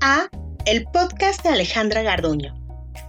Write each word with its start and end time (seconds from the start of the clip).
A 0.00 0.28
el 0.64 0.84
podcast 0.92 1.42
de 1.42 1.48
Alejandra 1.48 2.02
Garduño. 2.02 2.54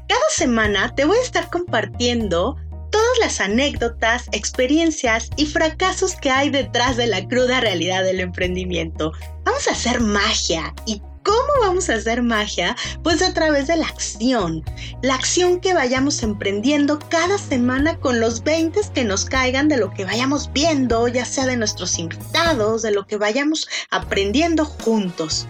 Cada 0.09 0.29
semana 0.31 0.95
te 0.95 1.05
voy 1.05 1.15
a 1.17 1.21
estar 1.21 1.51
compartiendo 1.51 2.55
todas 2.89 3.19
las 3.19 3.39
anécdotas, 3.39 4.25
experiencias 4.31 5.29
y 5.37 5.45
fracasos 5.45 6.15
que 6.15 6.31
hay 6.31 6.49
detrás 6.49 6.97
de 6.97 7.05
la 7.05 7.27
cruda 7.27 7.59
realidad 7.59 8.03
del 8.03 8.21
emprendimiento. 8.21 9.11
Vamos 9.45 9.67
a 9.67 9.73
hacer 9.73 9.99
magia 9.99 10.73
y 10.87 10.99
¿Cómo 11.21 11.59
vamos 11.59 11.89
a 11.89 11.95
hacer 11.95 12.23
magia? 12.23 12.75
Pues 13.03 13.21
a 13.21 13.33
través 13.33 13.67
de 13.67 13.75
la 13.75 13.85
acción. 13.85 14.63
La 15.03 15.15
acción 15.15 15.59
que 15.59 15.73
vayamos 15.73 16.23
emprendiendo 16.23 16.99
cada 17.09 17.37
semana 17.37 17.99
con 17.99 18.21
los 18.21 18.43
20 18.43 18.79
que 18.93 19.03
nos 19.03 19.25
caigan 19.25 19.67
de 19.67 19.75
lo 19.75 19.93
que 19.93 20.05
vayamos 20.05 20.49
viendo, 20.53 21.05
ya 21.09 21.25
sea 21.25 21.45
de 21.45 21.57
nuestros 21.57 21.99
invitados, 21.99 22.81
de 22.81 22.91
lo 22.91 23.05
que 23.05 23.17
vayamos 23.17 23.67
aprendiendo 23.91 24.63
juntos. 24.63 25.47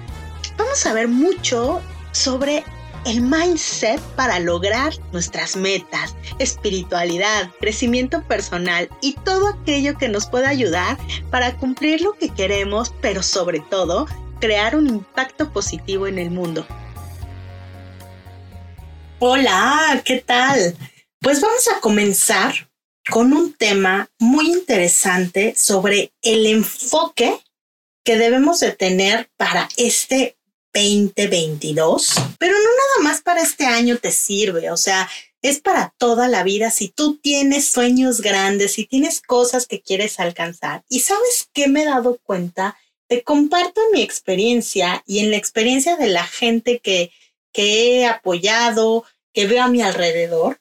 Vamos 0.55 0.85
a 0.85 0.93
ver 0.93 1.07
mucho 1.07 1.81
sobre 2.11 2.63
el 3.05 3.21
mindset 3.21 3.99
para 4.15 4.39
lograr 4.39 4.93
nuestras 5.11 5.55
metas, 5.55 6.15
espiritualidad, 6.39 7.49
crecimiento 7.59 8.21
personal 8.23 8.89
y 9.02 9.13
todo 9.13 9.47
aquello 9.47 9.97
que 9.97 10.09
nos 10.09 10.27
pueda 10.27 10.49
ayudar 10.49 10.97
para 11.31 11.55
cumplir 11.57 12.02
lo 12.02 12.13
que 12.13 12.29
queremos, 12.29 12.93
pero 13.02 13.23
sobre 13.23 13.59
todo 13.59 14.07
crear 14.39 14.75
un 14.75 14.88
impacto 14.88 15.52
positivo 15.52 16.07
en 16.07 16.19
el 16.19 16.31
mundo. 16.31 16.66
Hola, 19.19 20.02
¿qué 20.05 20.19
tal? 20.19 20.75
Pues 21.19 21.41
vamos 21.41 21.67
a 21.69 21.79
comenzar 21.79 22.69
con 23.09 23.33
un 23.33 23.53
tema 23.53 24.09
muy 24.19 24.52
interesante 24.52 25.55
sobre 25.55 26.11
el 26.22 26.45
enfoque 26.45 27.39
que 28.03 28.17
debemos 28.17 28.59
de 28.59 28.72
tener 28.72 29.29
para 29.38 29.67
este 29.75 30.36
2022, 30.78 32.14
pero 32.38 32.53
no 32.53 32.59
nada 32.59 33.09
más 33.09 33.22
para 33.22 33.42
este 33.42 33.66
año 33.66 33.97
te 33.97 34.11
sirve, 34.11 34.72
o 34.72 34.78
sea, 34.78 35.09
es 35.42 35.59
para 35.59 35.94
toda 35.97 36.28
la 36.28 36.44
vida 36.44 36.72
si 36.72 36.89
tú 36.89 37.17
tienes 37.17 37.69
sueños 37.69 38.22
grandes, 38.22 38.73
si 38.73 38.86
tienes 38.86 39.22
cosas 39.22 39.66
que 39.66 39.81
quieres 39.81 40.19
alcanzar. 40.19 40.84
Y 40.89 41.02
sabes 41.02 41.50
qué 41.53 41.67
me 41.67 41.84
he 41.84 41.86
dado 41.86 42.17
cuenta 42.23 42.78
te 43.08 43.23
comparto 43.23 43.81
mi 43.94 44.02
experiencia 44.02 45.03
y 45.06 45.19
en 45.19 45.31
la 45.31 45.38
experiencia 45.38 45.95
de 45.95 46.08
la 46.08 46.25
gente 46.25 46.80
que, 46.80 47.12
que 47.53 48.00
he 48.00 48.06
apoyado, 48.06 49.06
que 49.34 49.47
veo 49.47 49.64
a 49.64 49.69
mi 49.69 49.81
alrededor, 49.81 50.59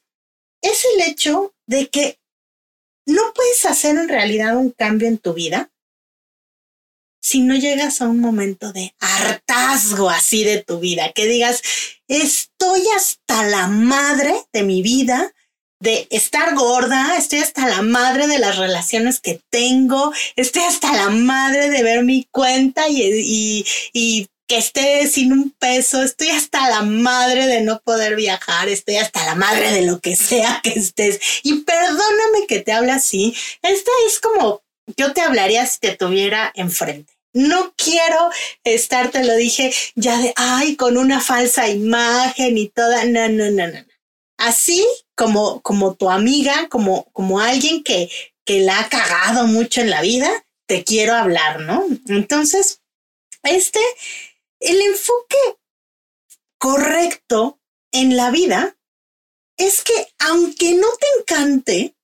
es 0.62 0.86
el 0.95 1.11
hecho 1.11 1.55
de 1.67 1.89
que 1.89 2.19
no 3.05 3.23
puedes 3.34 3.64
hacer 3.67 3.97
en 3.97 4.08
realidad 4.08 4.56
un 4.56 4.70
cambio 4.70 5.08
en 5.08 5.19
tu 5.19 5.34
vida 5.34 5.70
si 7.27 7.41
no 7.41 7.56
llegas 7.56 8.00
a 8.00 8.06
un 8.06 8.20
momento 8.20 8.72
de 8.72 8.94
hartazgo 9.00 10.08
así 10.10 10.44
de 10.44 10.62
tu 10.62 10.78
vida, 10.78 11.10
que 11.12 11.27
digas, 11.27 11.60
estoy 12.06 12.83
hasta 12.96 13.42
la 13.42 13.66
madre 13.66 14.33
de 14.52 14.62
mi 14.62 14.80
vida, 14.80 15.34
de 15.80 16.06
estar 16.10 16.55
gorda, 16.55 17.16
estoy 17.18 17.41
hasta 17.41 17.66
la 17.66 17.83
madre 17.83 18.28
de 18.28 18.38
las 18.38 18.58
relaciones 18.58 19.18
que 19.18 19.41
tengo, 19.50 20.12
estoy 20.36 20.62
hasta 20.62 20.92
la 20.92 21.10
madre 21.10 21.68
de 21.68 21.83
ver 21.83 22.05
mi 22.05 22.28
cuenta 22.30 22.88
y, 22.88 23.64
y, 23.92 24.28
que 24.46 24.58
esté 24.58 25.08
sin 25.08 25.33
un 25.33 25.50
peso, 25.50 26.05
estoy 26.05 26.28
hasta 26.28 26.70
la 26.70 26.83
madre 26.83 27.48
de 27.48 27.62
no 27.62 27.80
poder 27.80 28.14
viajar, 28.14 28.68
estoy 28.68 28.98
hasta 28.98 29.27
la 29.27 29.34
madre 29.34 29.72
de 29.72 29.83
lo 29.83 29.98
que 29.98 30.14
sea 30.14 30.61
que 30.62 30.78
estés. 30.78 31.18
Y 31.42 31.62
perdóname 31.62 32.46
que 32.46 32.61
te 32.61 32.70
hable 32.70 32.92
así, 32.92 33.34
esta 33.62 33.90
es 34.06 34.20
como 34.20 34.62
yo 34.96 35.12
te 35.12 35.20
hablaría 35.20 35.67
si 35.67 35.80
te 35.80 35.96
tuviera 35.96 36.52
enfrente. 36.55 37.15
No 37.36 37.74
quiero 37.77 38.30
estar, 38.64 39.11
te 39.11 39.23
lo 39.23 39.36
dije, 39.36 39.70
ya 39.95 40.19
de, 40.19 40.33
ay, 40.36 40.74
con 40.77 40.97
una 40.97 41.20
falsa 41.20 41.69
imagen 41.69 42.57
y 42.57 42.69
toda, 42.69 43.05
no, 43.05 43.29
no, 43.29 43.51
no, 43.51 43.67
no. 43.67 43.85
Así 44.39 44.86
como, 45.14 45.61
como 45.61 45.95
tu 45.96 46.08
amiga, 46.08 46.69
como, 46.70 47.05
como 47.13 47.39
alguien 47.39 47.85
que, 47.85 48.11
que 48.46 48.61
la 48.61 48.80
ha 48.80 48.89
cagado 48.89 49.46
mucho 49.46 49.83
en 49.83 49.91
la 49.91 50.01
vida, 50.01 50.30
te 50.67 50.83
quiero 50.83 51.13
hablar, 51.13 51.61
¿no? 51.61 51.85
Entonces, 52.08 52.80
este, 53.42 53.80
el 54.61 54.80
enfoque 54.80 55.58
correcto 56.57 57.61
en 57.92 58.17
la 58.17 58.30
vida 58.30 58.79
es 59.58 59.83
que 59.83 60.08
aunque 60.19 60.73
no 60.73 60.89
te 60.98 61.07
encante, 61.20 61.96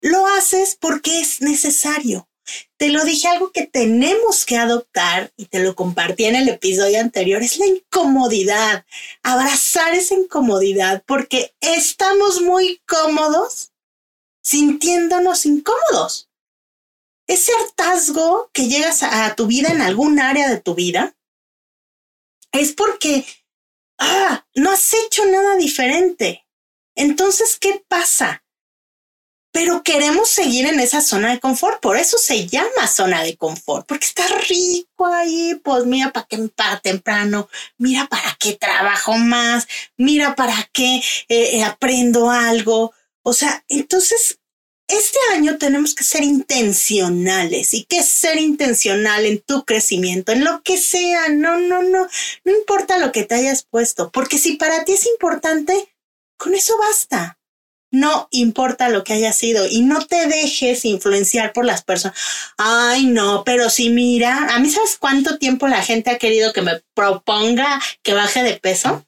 lo 0.00 0.26
haces 0.26 0.76
porque 0.80 1.20
es 1.20 1.40
necesario. 1.42 2.28
Te 2.76 2.88
lo 2.88 3.04
dije 3.04 3.28
algo 3.28 3.52
que 3.52 3.66
tenemos 3.66 4.44
que 4.44 4.56
adoptar 4.56 5.32
y 5.36 5.46
te 5.46 5.60
lo 5.60 5.74
compartí 5.74 6.24
en 6.24 6.34
el 6.34 6.48
episodio 6.48 7.00
anterior, 7.00 7.42
es 7.42 7.58
la 7.58 7.66
incomodidad, 7.66 8.84
abrazar 9.22 9.94
esa 9.94 10.14
incomodidad 10.14 11.04
porque 11.06 11.54
estamos 11.60 12.40
muy 12.40 12.80
cómodos 12.86 13.72
sintiéndonos 14.42 15.46
incómodos. 15.46 16.28
Ese 17.28 17.52
hartazgo 17.60 18.50
que 18.52 18.68
llegas 18.68 19.02
a, 19.02 19.34
tu 19.36 19.46
vida 19.46 19.68
en 19.70 19.80
algún 19.80 20.18
área 20.18 20.48
de 20.50 20.60
tu 20.60 20.74
vida 20.74 21.14
es 22.50 22.72
porque 22.72 23.24
ah, 23.98 24.46
no 24.54 24.70
has 24.70 24.92
hecho 24.92 25.24
nada 25.26 25.56
diferente. 25.56 26.46
Entonces, 26.94 27.56
¿qué 27.58 27.82
pasa? 27.88 28.41
Pero 29.52 29.82
queremos 29.82 30.30
seguir 30.30 30.66
en 30.66 30.80
esa 30.80 31.02
zona 31.02 31.30
de 31.30 31.38
confort. 31.38 31.80
Por 31.80 31.98
eso 31.98 32.16
se 32.18 32.46
llama 32.48 32.88
zona 32.88 33.22
de 33.22 33.36
confort, 33.36 33.86
porque 33.86 34.06
está 34.06 34.26
rico 34.48 35.06
ahí. 35.06 35.60
Pues 35.62 35.84
mira 35.84 36.10
para 36.10 36.26
qué 36.26 36.38
para 36.56 36.80
temprano, 36.80 37.48
mira 37.76 38.06
para 38.08 38.36
qué 38.40 38.54
trabajo 38.54 39.16
más, 39.18 39.68
mira 39.98 40.34
para 40.34 40.68
qué 40.72 40.96
eh, 41.28 41.58
eh, 41.58 41.64
aprendo 41.64 42.30
algo. 42.30 42.92
O 43.22 43.34
sea, 43.34 43.62
entonces 43.68 44.38
este 44.88 45.18
año 45.32 45.58
tenemos 45.58 45.94
que 45.94 46.04
ser 46.04 46.22
intencionales. 46.22 47.74
¿Y 47.74 47.84
qué 47.84 47.98
es 47.98 48.08
ser 48.08 48.38
intencional 48.38 49.26
en 49.26 49.40
tu 49.40 49.64
crecimiento? 49.64 50.32
En 50.32 50.44
lo 50.44 50.62
que 50.62 50.78
sea. 50.78 51.28
No, 51.28 51.58
no, 51.58 51.82
no. 51.82 52.08
No 52.44 52.52
importa 52.52 52.98
lo 52.98 53.12
que 53.12 53.24
te 53.24 53.34
hayas 53.34 53.64
puesto, 53.64 54.10
porque 54.10 54.38
si 54.38 54.56
para 54.56 54.84
ti 54.84 54.92
es 54.92 55.06
importante, 55.06 55.94
con 56.38 56.54
eso 56.54 56.76
basta 56.78 57.38
no 57.92 58.26
importa 58.30 58.88
lo 58.88 59.04
que 59.04 59.12
haya 59.12 59.32
sido 59.32 59.66
y 59.68 59.82
no 59.82 60.04
te 60.06 60.26
dejes 60.26 60.84
influenciar 60.84 61.52
por 61.52 61.66
las 61.66 61.84
personas. 61.84 62.18
Ay, 62.56 63.04
no, 63.04 63.44
pero 63.44 63.70
si 63.70 63.90
mira, 63.90 64.48
a 64.50 64.58
mí 64.58 64.70
sabes 64.70 64.96
cuánto 64.98 65.38
tiempo 65.38 65.68
la 65.68 65.82
gente 65.82 66.10
ha 66.10 66.18
querido 66.18 66.52
que 66.52 66.62
me 66.62 66.80
proponga 66.94 67.80
que 68.02 68.14
baje 68.14 68.42
de 68.42 68.54
peso. 68.54 69.06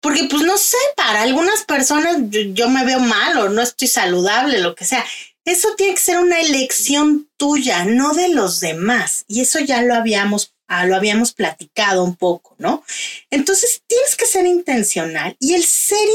Porque 0.00 0.24
pues 0.24 0.42
no 0.42 0.58
sé, 0.58 0.76
para 0.96 1.22
algunas 1.22 1.64
personas 1.64 2.16
yo, 2.28 2.68
me 2.68 2.84
veo 2.84 2.98
mal 2.98 3.38
o 3.38 3.48
no 3.48 3.62
estoy 3.62 3.88
saludable, 3.88 4.58
lo 4.58 4.74
que 4.74 4.84
sea. 4.84 5.02
Eso 5.46 5.68
tiene 5.76 5.94
que 5.94 6.00
ser 6.00 6.18
una 6.18 6.40
elección 6.40 7.30
tuya, 7.38 7.84
no 7.84 8.12
de 8.14 8.28
los 8.28 8.60
demás. 8.60 9.24
Y 9.28 9.40
eso 9.40 9.60
ya 9.60 9.80
lo 9.80 9.94
habíamos, 9.94 10.52
ah, 10.66 10.84
lo 10.84 10.96
habíamos 10.96 11.32
platicado 11.32 12.02
un 12.02 12.16
poco, 12.16 12.54
¿no? 12.58 12.84
Entonces 13.30 13.82
tienes 13.86 14.16
que 14.16 14.26
ser 14.26 14.44
intencional 14.44 15.36
y 15.38 15.54
el 15.54 15.64
ser 15.64 16.06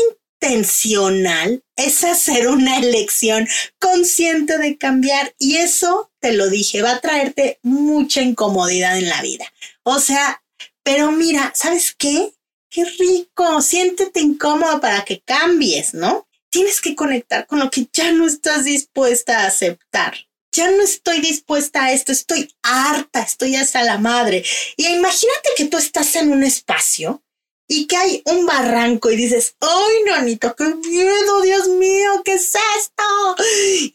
intencional 0.42 1.64
es 1.76 2.04
hacer 2.04 2.48
una 2.48 2.78
elección 2.78 3.48
consciente 3.80 4.58
de 4.58 4.78
cambiar 4.78 5.34
y 5.38 5.58
eso, 5.58 6.12
te 6.20 6.34
lo 6.34 6.50
dije, 6.50 6.82
va 6.82 6.92
a 6.92 7.02
traerte 7.02 7.60
mucha 7.62 8.22
incomodidad 8.22 8.98
en 8.98 9.10
la 9.10 9.22
vida. 9.22 9.46
O 9.84 10.00
sea, 10.00 10.42
pero 10.84 11.12
mira, 11.12 11.52
¿sabes 11.56 11.94
qué? 11.98 12.34
Qué 12.70 12.86
rico, 12.86 13.62
siéntete 13.62 14.22
incómodo 14.22 14.80
para 14.80 15.04
que 15.04 15.22
cambies, 15.22 15.94
¿no? 15.94 16.28
Tienes 16.50 16.82
que 16.82 16.96
conectar 16.96 17.46
con 17.46 17.60
lo 17.60 17.70
que 17.70 17.88
ya 17.92 18.12
no 18.12 18.26
estás 18.26 18.64
dispuesta 18.64 19.40
a 19.40 19.48
aceptar. 19.48 20.16
Ya 20.52 20.72
no 20.72 20.82
estoy 20.82 21.20
dispuesta 21.20 21.86
a 21.86 21.92
esto, 21.92 22.12
estoy 22.12 22.52
harta, 22.64 23.22
estoy 23.22 23.56
hasta 23.56 23.84
la 23.84 23.98
madre. 23.98 24.44
Y 24.78 24.88
imagínate 24.88 25.50
que 25.56 25.66
tú 25.66 25.78
estás 25.78 26.16
en 26.16 26.32
un 26.32 26.44
espacio 26.44 27.24
y 27.72 27.86
que 27.86 27.96
hay 27.96 28.24
un 28.26 28.48
barranco 28.48 29.12
y 29.12 29.16
dices, 29.16 29.56
¡ay, 29.62 30.04
nonito, 30.08 30.56
qué 30.56 30.76
miedo, 30.76 31.42
Dios 31.44 31.68
mío, 31.70 32.22
qué 32.26 32.34
es 32.34 32.56
esto! 32.78 33.04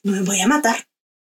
Me 0.05 0.23
voy 0.23 0.41
a 0.41 0.47
matar, 0.47 0.87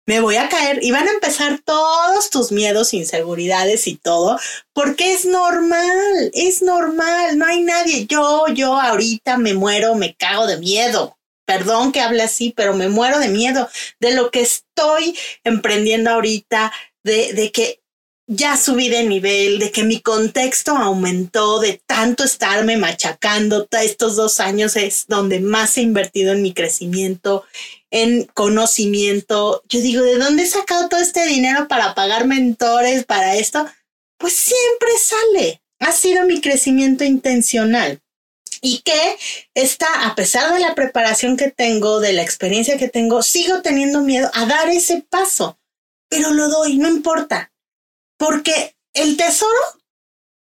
me 0.05 0.19
voy 0.19 0.35
a 0.35 0.49
caer 0.49 0.83
y 0.83 0.91
van 0.91 1.07
a 1.07 1.13
empezar 1.13 1.61
todos 1.63 2.29
tus 2.29 2.51
miedos, 2.51 2.93
inseguridades 2.93 3.87
y 3.87 3.95
todo, 3.95 4.37
porque 4.73 5.13
es 5.13 5.23
normal, 5.23 6.31
es 6.33 6.61
normal, 6.61 7.37
no 7.37 7.45
hay 7.45 7.61
nadie. 7.61 8.05
Yo, 8.05 8.45
yo 8.53 8.79
ahorita 8.79 9.37
me 9.37 9.53
muero, 9.53 9.95
me 9.95 10.13
cago 10.13 10.45
de 10.45 10.57
miedo. 10.57 11.17
Perdón 11.45 11.91
que 11.91 12.01
hable 12.01 12.23
así, 12.23 12.53
pero 12.55 12.73
me 12.73 12.89
muero 12.89 13.19
de 13.19 13.29
miedo 13.29 13.69
de 13.99 14.11
lo 14.11 14.29
que 14.29 14.41
estoy 14.41 15.17
emprendiendo 15.43 16.11
ahorita, 16.11 16.73
de, 17.03 17.33
de 17.33 17.51
que 17.51 17.81
ya 18.27 18.57
subí 18.57 18.89
de 18.89 19.03
nivel, 19.03 19.59
de 19.59 19.71
que 19.71 19.83
mi 19.83 20.01
contexto 20.01 20.75
aumentó, 20.75 21.59
de 21.59 21.81
tanto 21.85 22.23
estarme 22.23 22.77
machacando. 22.77 23.67
Estos 23.71 24.15
dos 24.15 24.39
años 24.39 24.75
es 24.75 25.05
donde 25.07 25.39
más 25.39 25.77
he 25.77 25.81
invertido 25.81 26.33
en 26.33 26.41
mi 26.41 26.53
crecimiento, 26.53 27.45
en 27.91 28.23
conocimiento. 28.33 29.63
Yo 29.69 29.79
digo, 29.81 30.01
¿de 30.01 30.17
dónde 30.17 30.43
he 30.43 30.47
sacado 30.47 30.89
todo 30.89 30.99
este 30.99 31.25
dinero 31.25 31.67
para 31.67 31.93
pagar 31.93 32.25
mentores, 32.25 33.05
para 33.05 33.35
esto? 33.35 33.67
Pues 34.17 34.35
siempre 34.35 34.89
sale, 34.99 35.61
ha 35.79 35.91
sido 35.91 36.25
mi 36.25 36.41
crecimiento 36.41 37.03
intencional 37.03 38.01
y 38.61 38.79
que 38.79 39.17
está, 39.53 40.07
a 40.07 40.15
pesar 40.15 40.51
de 40.53 40.59
la 40.59 40.73
preparación 40.73 41.37
que 41.37 41.51
tengo, 41.51 41.99
de 41.99 42.13
la 42.13 42.23
experiencia 42.23 42.77
que 42.77 42.87
tengo, 42.87 43.21
sigo 43.21 43.61
teniendo 43.61 44.01
miedo 44.01 44.31
a 44.33 44.45
dar 44.45 44.69
ese 44.69 45.05
paso, 45.07 45.59
pero 46.09 46.31
lo 46.31 46.49
doy, 46.49 46.77
no 46.77 46.89
importa, 46.89 47.51
porque 48.17 48.75
el 48.93 49.17
tesoro 49.17 49.59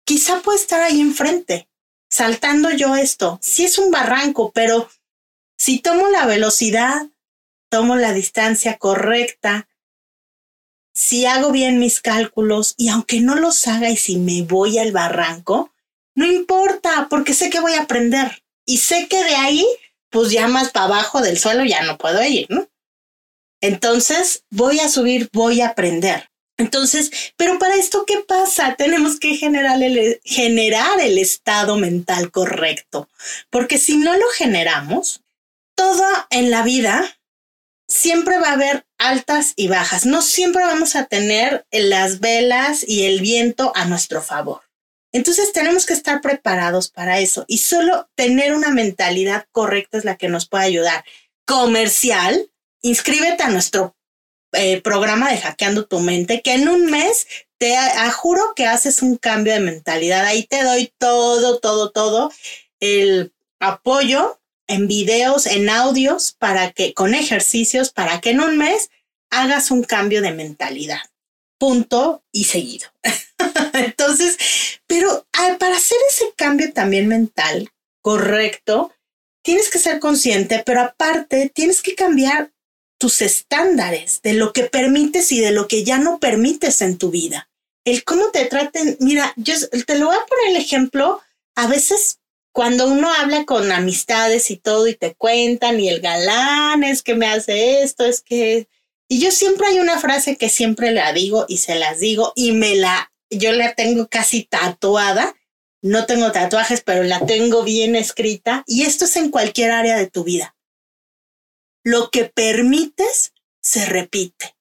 quizá 0.06 0.41
puede 0.41 0.59
estar 0.59 0.81
ahí 0.81 1.01
enfrente, 1.01 1.67
saltando 2.09 2.71
yo 2.71 2.95
esto. 2.95 3.39
Sí 3.41 3.65
es 3.65 3.77
un 3.77 3.91
barranco, 3.91 4.51
pero 4.51 4.89
si 5.57 5.79
tomo 5.79 6.07
la 6.09 6.25
velocidad, 6.25 7.07
tomo 7.69 7.95
la 7.95 8.13
distancia 8.13 8.77
correcta, 8.77 9.67
si 10.94 11.25
hago 11.25 11.51
bien 11.51 11.77
mis 11.77 12.00
cálculos 12.00 12.73
y 12.77 12.88
aunque 12.88 13.19
no 13.19 13.35
los 13.35 13.68
haga 13.68 13.89
y 13.89 13.97
si 13.97 14.18
me 14.18 14.44
voy 14.44 14.77
al 14.77 14.94
barranco, 14.94 15.73
no 16.15 16.25
importa, 16.25 17.07
porque 17.09 17.33
sé 17.33 17.50
que 17.50 17.59
voy 17.59 17.73
a 17.73 17.81
aprender 17.81 18.44
y 18.65 18.77
sé 18.77 19.07
que 19.09 19.21
de 19.23 19.35
ahí, 19.35 19.68
pues 20.09 20.31
ya 20.31 20.47
más 20.47 20.71
para 20.71 20.85
abajo 20.85 21.21
del 21.21 21.38
suelo 21.38 21.65
ya 21.65 21.83
no 21.83 21.97
puedo 21.97 22.23
ir, 22.23 22.47
¿no? 22.50 22.69
Entonces 23.61 24.45
voy 24.50 24.79
a 24.79 24.88
subir, 24.88 25.29
voy 25.33 25.61
a 25.61 25.69
aprender. 25.69 26.29
Entonces, 26.57 27.12
pero 27.36 27.60
para 27.60 27.75
esto, 27.75 28.06
¿qué 28.06 28.19
pasa? 28.25 28.75
Tenemos 28.78 29.19
que 29.19 29.36
generar 29.36 29.81
el, 29.84 30.22
generar 30.24 31.02
el 31.02 31.18
estado 31.18 31.78
mental 31.78 32.31
correcto, 32.31 33.10
porque 33.50 33.78
si 33.78 33.98
no 33.98 34.16
lo 34.16 34.28
generamos, 34.28 35.22
todo 35.75 36.06
en 36.30 36.52
la 36.52 36.62
vida 36.63 37.19
siempre 37.88 38.40
va 38.40 38.50
a 38.50 38.54
haber 38.54 38.86
altas 38.98 39.54
y 39.56 39.68
bajas. 39.68 40.06
No 40.06 40.22
siempre 40.22 40.63
vamos 40.63 40.96
a 40.96 41.06
tener 41.06 41.66
las 41.72 42.19
velas 42.19 42.84
y 42.88 43.06
el 43.06 43.19
viento 43.19 43.72
a 43.75 43.86
nuestro 43.86 44.22
favor. 44.22 44.62
Entonces 45.12 45.54
tenemos 45.54 45.86
que 45.86 45.94
estar 45.94 46.22
preparados 46.22 46.90
para 46.90 47.19
eso 47.19 47.46
y 47.48 47.60
solo 47.60 48.10
tener 48.16 48.54
una 48.54 48.69
mentalidad 48.69 49.46
correcta 49.52 49.98
es 49.98 50.06
la 50.06 50.18
que 50.18 50.30
nos 50.30 50.48
puede 50.48 50.66
ayudar. 50.66 51.06
Comercial, 51.46 52.52
inscríbete 52.81 53.44
a 53.44 53.50
nuestro 53.50 53.94
eh, 54.56 54.81
programa 54.81 55.31
de 55.31 55.38
Hackeando 55.38 55.86
tu 55.86 56.00
Mente, 56.00 56.42
que 56.42 56.54
en 56.54 56.68
un 56.68 56.86
mes 56.86 57.28
te 57.57 57.75
juro 58.12 58.54
que 58.56 58.66
haces 58.66 59.02
un 59.02 59.18
cambio 59.18 59.54
de 59.54 59.60
mentalidad. 59.60 60.25
Ahí 60.25 60.44
te 60.44 60.63
doy 60.63 60.94
todo, 60.98 61.60
todo, 61.60 61.92
todo 61.92 62.31
el 62.80 63.34
apoyo 63.60 64.40
en 64.68 64.88
videos, 64.88 65.46
en 65.46 65.69
audios, 65.69 66.36
para 66.38 66.72
que, 66.72 66.94
con 66.94 67.13
ejercicios, 67.13 67.92
para 67.92 68.19
que 68.19 68.31
en 68.31 68.42
un 68.42 68.57
mes 68.57 68.90
hagas 69.30 69.72
un 69.72 69.84
cambio 69.84 70.22
de 70.22 70.31
mentalidad. 70.31 71.02
Punto 71.57 72.24
y 72.31 72.46
seguido. 72.46 72.90
Entonces, 73.74 74.38
pero 74.88 75.25
para 75.60 75.75
hacer 75.75 75.98
ese 76.10 76.34
cambio 76.36 76.74
también 76.74 77.07
mental 77.07 77.69
correcto, 78.02 78.94
tienes 79.44 79.69
que 79.69 79.80
ser 79.80 80.00
consciente, 80.00 80.63
pero 80.66 80.81
aparte 80.81 81.52
tienes 81.54 81.81
que 81.81 81.96
cambiar 81.96 82.52
tus 83.06 83.22
estándares 83.22 84.19
de 84.24 84.34
lo 84.34 84.52
que 84.52 84.63
permites 84.63 85.31
y 85.31 85.40
de 85.40 85.52
lo 85.52 85.68
que 85.68 85.84
ya 85.84 86.00
no 86.00 86.18
permites 86.18 86.81
en 86.81 86.98
tu 86.98 87.12
vida. 87.12 87.52
El 87.84 88.04
cómo 88.04 88.31
te 88.31 88.46
traten, 88.46 88.98
mira, 89.00 89.31
yo 89.36 89.54
te 89.86 90.00
lo 90.00 90.07
voy 90.07 90.16
a 90.16 90.25
poner 90.25 90.48
el 90.50 90.56
ejemplo, 90.56 91.22
a 91.54 91.68
veces 91.68 92.18
cuando 92.52 92.88
uno 92.88 93.13
habla 93.13 93.46
con 93.46 93.72
amistades 93.72 94.50
y 94.50 94.57
todo 94.57 94.88
y 94.88 94.96
te 94.96 95.13
cuentan 95.13 95.80
y 95.80 95.88
el 95.88 96.02
galán 96.02 96.84
es 96.84 97.04
que 97.04 97.13
me 97.13 97.28
hace 97.28 97.84
esto, 97.84 98.06
es 98.06 98.22
que... 98.22 98.68
Y 99.07 99.19
yo 99.19 99.30
siempre 99.30 99.68
hay 99.68 99.78
una 99.78 100.00
frase 100.00 100.36
que 100.36 100.50
siempre 100.50 100.92
la 100.92 101.13
digo 101.13 101.46
y 101.48 101.57
se 101.57 101.75
las 101.75 102.00
digo 102.00 102.34
y 102.36 102.54
me 102.54 102.74
la, 102.74 103.12
yo 103.30 103.52
la 103.52 103.75
tengo 103.75 104.07
casi 104.07 104.46
tatuada. 104.46 105.36
No 105.84 106.07
tengo 106.07 106.31
tatuajes, 106.31 106.81
pero 106.81 107.04
la 107.04 107.24
tengo 107.28 107.62
bien 107.62 107.96
escrita 107.96 108.63
y 108.66 108.81
esto 108.81 109.06
es 109.06 109.16
en 109.16 109.30
cualquier 109.30 109.69
área 109.69 109.96
de 109.96 110.10
tu 110.10 110.24
vida. 110.24 110.55
Lo 111.85 112.09
que 112.09 112.25
permites 112.25 113.33
se 113.61 113.85
repite. 113.85 114.57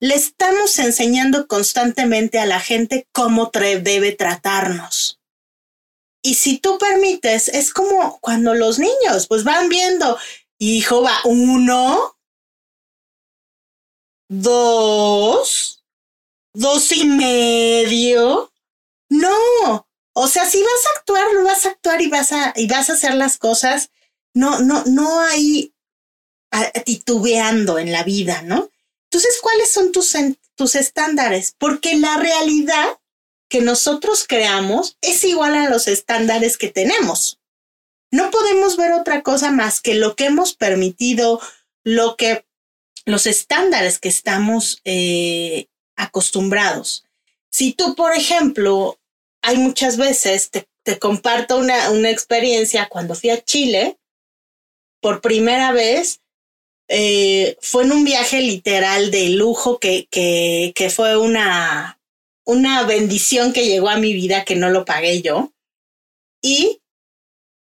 Le 0.00 0.16
estamos 0.16 0.78
enseñando 0.80 1.46
constantemente 1.46 2.40
a 2.40 2.46
la 2.46 2.58
gente 2.58 3.08
cómo 3.12 3.50
debe 3.52 4.12
tratarnos. 4.12 5.20
Y 6.20 6.34
si 6.34 6.58
tú 6.58 6.78
permites, 6.78 7.46
es 7.46 7.72
como 7.72 8.18
cuando 8.20 8.54
los 8.54 8.80
niños 8.80 9.28
pues 9.28 9.44
van 9.44 9.68
viendo, 9.68 10.18
hijo, 10.58 11.02
va 11.02 11.20
uno, 11.24 12.18
dos, 14.28 15.84
dos 16.52 16.92
y 16.92 17.04
medio. 17.04 18.52
No, 19.08 19.86
o 20.12 20.26
sea, 20.26 20.44
si 20.44 20.60
vas 20.60 20.86
a 20.86 20.98
actuar, 20.98 21.32
lo 21.34 21.44
vas 21.44 21.66
a 21.66 21.70
actuar 21.70 22.02
y 22.02 22.08
vas 22.08 22.32
a, 22.32 22.52
y 22.56 22.66
vas 22.66 22.90
a 22.90 22.94
hacer 22.94 23.14
las 23.14 23.38
cosas. 23.38 23.92
No, 24.34 24.58
no, 24.58 24.82
no 24.86 25.20
hay 25.20 25.72
titubeando 26.84 27.78
en 27.78 27.92
la 27.92 28.04
vida, 28.04 28.42
¿no? 28.42 28.70
Entonces, 29.10 29.38
¿cuáles 29.40 29.70
son 29.70 29.92
tus, 29.92 30.14
tus 30.54 30.74
estándares? 30.74 31.54
Porque 31.58 31.96
la 31.96 32.16
realidad 32.18 32.98
que 33.48 33.60
nosotros 33.62 34.24
creamos 34.28 34.98
es 35.00 35.24
igual 35.24 35.54
a 35.54 35.68
los 35.68 35.88
estándares 35.88 36.58
que 36.58 36.68
tenemos. 36.68 37.40
No 38.10 38.30
podemos 38.30 38.76
ver 38.76 38.92
otra 38.92 39.22
cosa 39.22 39.50
más 39.50 39.80
que 39.80 39.94
lo 39.94 40.16
que 40.16 40.26
hemos 40.26 40.54
permitido, 40.54 41.40
lo 41.84 42.16
que 42.16 42.46
los 43.04 43.26
estándares 43.26 43.98
que 43.98 44.08
estamos 44.08 44.80
eh, 44.84 45.66
acostumbrados. 45.96 47.04
Si 47.50 47.72
tú, 47.72 47.94
por 47.94 48.14
ejemplo, 48.14 48.98
hay 49.42 49.56
muchas 49.56 49.96
veces, 49.96 50.50
te, 50.50 50.68
te 50.82 50.98
comparto 50.98 51.56
una, 51.56 51.90
una 51.90 52.10
experiencia 52.10 52.88
cuando 52.88 53.14
fui 53.14 53.30
a 53.30 53.42
Chile 53.42 53.98
por 55.00 55.20
primera 55.20 55.72
vez, 55.72 56.20
eh, 56.88 57.56
fue 57.60 57.84
en 57.84 57.92
un 57.92 58.04
viaje 58.04 58.40
literal 58.40 59.10
de 59.10 59.30
lujo 59.30 59.78
que, 59.78 60.08
que, 60.10 60.72
que 60.74 60.90
fue 60.90 61.16
una, 61.16 62.00
una 62.44 62.82
bendición 62.84 63.52
que 63.52 63.66
llegó 63.66 63.90
a 63.90 63.98
mi 63.98 64.14
vida 64.14 64.44
que 64.44 64.56
no 64.56 64.70
lo 64.70 64.84
pagué 64.84 65.20
yo. 65.20 65.52
Y 66.42 66.80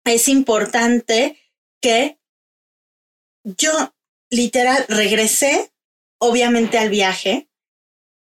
es 0.05 0.29
importante 0.29 1.39
que 1.81 2.19
yo 3.45 3.95
literal 4.31 4.85
regresé, 4.89 5.73
obviamente, 6.19 6.79
al 6.79 6.91
viaje 6.91 7.49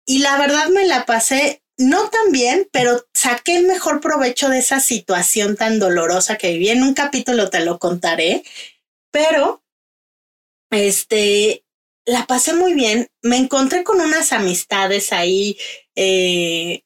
y 0.06 0.18
la 0.18 0.36
verdad 0.38 0.68
me 0.68 0.86
la 0.86 1.06
pasé 1.06 1.62
no 1.78 2.10
tan 2.10 2.30
bien, 2.30 2.68
pero 2.72 3.06
saqué 3.14 3.56
el 3.56 3.66
mejor 3.66 4.00
provecho 4.00 4.48
de 4.48 4.58
esa 4.58 4.80
situación 4.80 5.56
tan 5.56 5.78
dolorosa 5.78 6.36
que 6.36 6.52
viví. 6.52 6.68
En 6.68 6.82
un 6.82 6.94
capítulo 6.94 7.48
te 7.48 7.64
lo 7.64 7.78
contaré, 7.78 8.44
pero 9.10 9.62
este, 10.70 11.64
la 12.04 12.26
pasé 12.26 12.54
muy 12.54 12.74
bien. 12.74 13.08
Me 13.22 13.36
encontré 13.36 13.84
con 13.84 14.00
unas 14.00 14.32
amistades 14.32 15.12
ahí, 15.12 15.58
eh, 15.94 16.82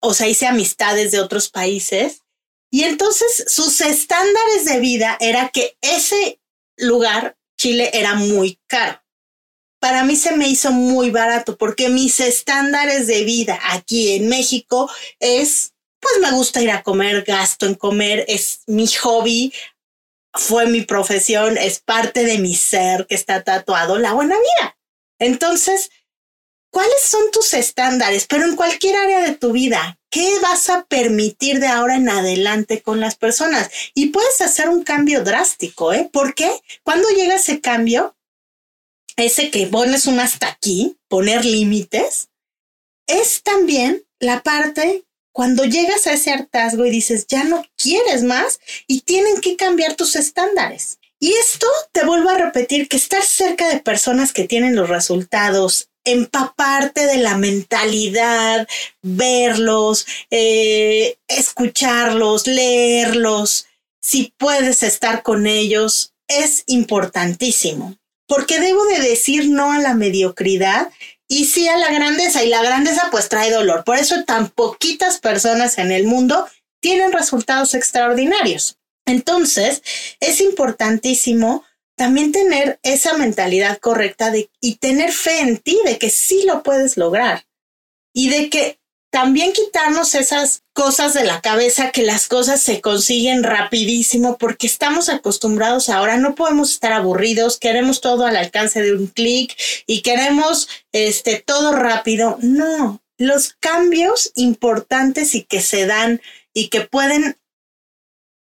o 0.00 0.14
sea, 0.14 0.28
hice 0.28 0.46
amistades 0.46 1.12
de 1.12 1.20
otros 1.20 1.48
países. 1.50 2.22
Y 2.70 2.84
entonces 2.84 3.44
sus 3.48 3.80
estándares 3.80 4.64
de 4.64 4.78
vida 4.78 5.16
era 5.20 5.48
que 5.48 5.76
ese 5.80 6.40
lugar, 6.76 7.36
Chile, 7.58 7.90
era 7.92 8.14
muy 8.14 8.60
caro. 8.66 9.02
Para 9.80 10.04
mí 10.04 10.14
se 10.14 10.36
me 10.36 10.46
hizo 10.46 10.70
muy 10.72 11.10
barato 11.10 11.56
porque 11.56 11.88
mis 11.88 12.20
estándares 12.20 13.06
de 13.06 13.24
vida 13.24 13.58
aquí 13.70 14.12
en 14.12 14.28
México 14.28 14.90
es, 15.18 15.72
pues 16.00 16.14
me 16.20 16.32
gusta 16.32 16.62
ir 16.62 16.70
a 16.70 16.82
comer, 16.82 17.24
gasto 17.24 17.66
en 17.66 17.74
comer, 17.74 18.24
es 18.28 18.60
mi 18.66 18.86
hobby, 18.86 19.52
fue 20.32 20.66
mi 20.66 20.82
profesión, 20.82 21.58
es 21.58 21.80
parte 21.80 22.24
de 22.24 22.38
mi 22.38 22.54
ser 22.54 23.06
que 23.06 23.14
está 23.14 23.42
tatuado, 23.42 23.98
la 23.98 24.12
buena 24.12 24.36
vida. 24.36 24.76
Entonces, 25.18 25.90
¿cuáles 26.70 27.02
son 27.02 27.30
tus 27.32 27.52
estándares? 27.54 28.26
Pero 28.26 28.44
en 28.44 28.56
cualquier 28.56 28.96
área 28.96 29.20
de 29.20 29.34
tu 29.34 29.52
vida, 29.52 29.98
¿qué 30.10 30.38
vas 30.40 30.70
a 30.70 30.84
permitir 30.84 31.60
de 31.60 31.66
ahora 31.66 31.96
en 31.96 32.08
adelante 32.08 32.82
con 32.82 33.00
las 33.00 33.16
personas? 33.16 33.70
Y 33.94 34.06
puedes 34.06 34.40
hacer 34.40 34.68
un 34.68 34.82
cambio 34.82 35.22
drástico, 35.24 35.92
¿eh? 35.92 36.08
Porque 36.12 36.50
cuando 36.82 37.08
llega 37.10 37.36
ese 37.36 37.60
cambio, 37.60 38.16
ese 39.16 39.50
que 39.50 39.66
pones 39.66 40.06
un 40.06 40.20
hasta 40.20 40.48
aquí, 40.48 40.98
poner 41.08 41.44
límites, 41.44 42.28
es 43.06 43.42
también 43.42 44.04
la 44.18 44.42
parte 44.42 45.04
cuando 45.40 45.64
llegas 45.64 46.06
a 46.06 46.12
ese 46.12 46.32
hartazgo 46.32 46.84
y 46.84 46.90
dices, 46.90 47.26
ya 47.26 47.44
no 47.44 47.64
quieres 47.74 48.24
más 48.24 48.60
y 48.86 49.00
tienen 49.00 49.40
que 49.40 49.56
cambiar 49.56 49.94
tus 49.94 50.14
estándares. 50.14 50.98
Y 51.18 51.32
esto 51.32 51.66
te 51.92 52.04
vuelvo 52.04 52.28
a 52.28 52.36
repetir 52.36 52.90
que 52.90 52.98
estar 52.98 53.22
cerca 53.22 53.66
de 53.70 53.80
personas 53.80 54.34
que 54.34 54.46
tienen 54.46 54.76
los 54.76 54.90
resultados, 54.90 55.88
empaparte 56.04 57.06
de 57.06 57.16
la 57.16 57.38
mentalidad, 57.38 58.68
verlos, 59.00 60.04
eh, 60.30 61.16
escucharlos, 61.26 62.46
leerlos, 62.46 63.66
si 63.98 64.34
puedes 64.36 64.82
estar 64.82 65.22
con 65.22 65.46
ellos, 65.46 66.12
es 66.28 66.64
importantísimo. 66.66 67.96
Porque 68.26 68.60
debo 68.60 68.84
de 68.84 69.00
decir 69.00 69.48
no 69.48 69.72
a 69.72 69.78
la 69.78 69.94
mediocridad 69.94 70.90
y 71.30 71.44
sí 71.44 71.68
a 71.68 71.78
la 71.78 71.90
grandeza. 71.90 72.44
Y 72.44 72.48
la 72.48 72.62
grandeza 72.62 73.08
pues 73.10 73.30
trae 73.30 73.50
dolor. 73.50 73.84
Por 73.84 73.96
eso 73.96 74.24
tan 74.24 74.50
poquitas 74.50 75.18
personas 75.18 75.78
en 75.78 75.92
el 75.92 76.04
mundo 76.04 76.46
tienen 76.82 77.12
resultados 77.12 77.74
extraordinarios. 77.74 78.78
Entonces, 79.06 79.82
es 80.18 80.40
importantísimo 80.40 81.64
también 81.96 82.32
tener 82.32 82.80
esa 82.82 83.14
mentalidad 83.14 83.78
correcta 83.78 84.30
de, 84.30 84.50
y 84.60 84.76
tener 84.76 85.12
fe 85.12 85.40
en 85.40 85.58
ti 85.58 85.78
de 85.84 85.98
que 85.98 86.10
sí 86.10 86.42
lo 86.46 86.62
puedes 86.62 86.96
lograr 86.96 87.46
y 88.12 88.30
de 88.30 88.50
que 88.50 88.79
también 89.20 89.52
quitarnos 89.52 90.14
esas 90.14 90.62
cosas 90.72 91.12
de 91.12 91.24
la 91.24 91.42
cabeza 91.42 91.90
que 91.90 92.04
las 92.04 92.26
cosas 92.26 92.62
se 92.62 92.80
consiguen 92.80 93.42
rapidísimo 93.42 94.38
porque 94.38 94.66
estamos 94.66 95.10
acostumbrados 95.10 95.90
ahora, 95.90 96.16
no 96.16 96.34
podemos 96.34 96.70
estar 96.70 96.94
aburridos, 96.94 97.58
queremos 97.58 98.00
todo 98.00 98.24
al 98.24 98.34
alcance 98.34 98.80
de 98.80 98.94
un 98.94 99.08
clic 99.08 99.54
y 99.86 100.00
queremos 100.00 100.70
este 100.92 101.38
todo 101.38 101.72
rápido. 101.72 102.38
No, 102.40 103.02
los 103.18 103.52
cambios 103.60 104.32
importantes 104.36 105.34
y 105.34 105.42
que 105.42 105.60
se 105.60 105.84
dan 105.84 106.22
y 106.54 106.68
que 106.68 106.80
pueden 106.80 107.36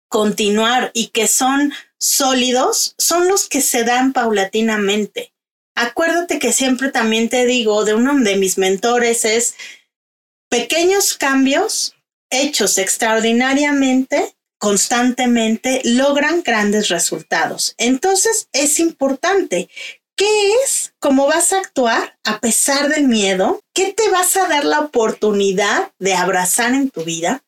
continuar 0.09 0.91
y 0.93 1.11
que 1.11 1.29
son 1.29 1.73
sólidos 2.01 2.97
son 2.99 3.29
los 3.29 3.49
que 3.49 3.61
se 3.61 3.85
dan 3.85 4.13
paulatinamente. 4.13 5.33
Acuérdate 5.77 6.41
que 6.41 6.53
siempre 6.53 6.91
también 6.91 7.29
te 7.29 7.47
digo 7.47 7.85
de 7.85 7.95
uno 7.95 8.13
de 8.17 8.37
mis 8.39 8.59
mentores 8.59 9.25
es 9.25 9.55
pequeños 10.55 11.15
cambios 11.15 11.97
hechos 12.31 12.79
extraordinariamente, 12.79 14.37
constantemente, 14.57 15.81
logran 15.83 16.45
grandes 16.45 16.91
resultados. 16.91 17.75
Entonces 17.77 18.47
es 18.53 18.79
importante. 18.79 19.69
¿Qué 20.15 20.53
es? 20.63 20.95
¿Cómo 21.01 21.27
vas 21.27 21.53
a 21.53 21.59
actuar 21.59 22.17
a 22.23 22.39
pesar 22.39 22.89
del 22.89 23.09
miedo? 23.09 23.59
¿Qué 23.75 23.93
te 23.93 24.09
vas 24.11 24.37
a 24.37 24.47
dar 24.47 24.65
la 24.65 24.79
oportunidad 24.79 25.91
de 25.99 26.15
abrazar 26.15 26.73
en 26.73 26.89
tu 26.89 27.03
vida? 27.03 27.43